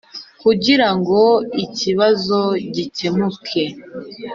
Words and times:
Kugirango 0.41 1.19
ikibazo 1.63 2.39
gikemuke, 2.73 3.63